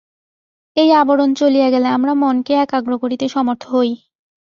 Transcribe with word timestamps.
এই 0.77 0.89
আবরণ 0.93 1.29
চলিয়া 1.33 1.67
গেলে 1.69 1.87
আমরা 1.89 2.13
মনকে 2.21 2.53
একাগ্র 2.57 2.91
করিতে 3.03 3.25
সমর্থ 3.29 3.63
হই। 3.73 3.91